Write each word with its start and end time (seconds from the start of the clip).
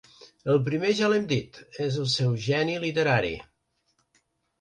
El 0.51 0.59
primer 0.67 0.93
ja 0.99 1.09
l’hem 1.11 1.27
dit: 1.31 1.59
és 1.87 1.99
el 2.03 2.07
seu 2.13 2.33
geni 2.47 2.79
literari. 2.87 3.35